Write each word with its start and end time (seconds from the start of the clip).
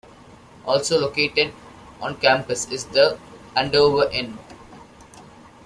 Also 0.65 0.99
located 0.99 1.53
on 1.99 2.15
campus 2.17 2.67
is 2.71 2.85
The 2.85 3.19
Andover 3.55 4.09
Inn. 4.09 4.39